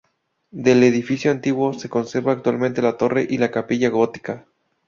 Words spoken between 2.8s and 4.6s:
la torre y la capilla gótica.